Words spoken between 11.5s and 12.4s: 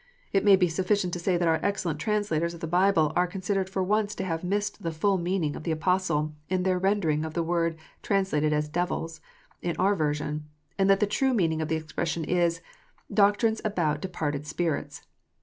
of the expression